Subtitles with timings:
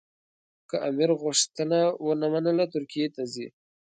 [0.69, 3.47] که امیر غوښتنه ونه منله ترکیې ته ځي.